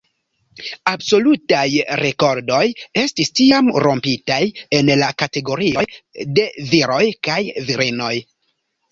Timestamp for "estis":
3.01-3.29